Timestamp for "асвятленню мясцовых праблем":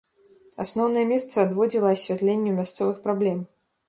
1.97-3.37